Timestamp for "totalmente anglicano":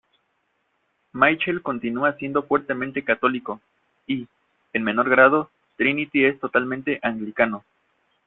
6.39-7.63